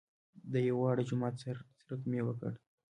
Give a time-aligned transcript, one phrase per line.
[0.51, 2.53] د یوه واړه جومات څرک مې وکړ.